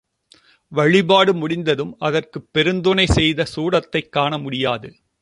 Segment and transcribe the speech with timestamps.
[0.67, 5.01] வழிபாடு முடிந்ததும், அதற்குப் பெருந்துணை செய்த சூடத்தைக் காணமுடியாது.